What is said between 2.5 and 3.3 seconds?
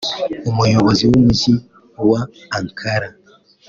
Ankara